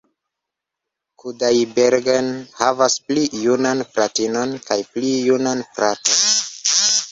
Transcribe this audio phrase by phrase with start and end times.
[1.23, 2.31] Kudaibergen
[2.63, 6.85] havas pli junan fratinon kaj pli junan fraton.